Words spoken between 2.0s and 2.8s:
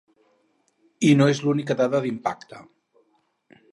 d’impacte.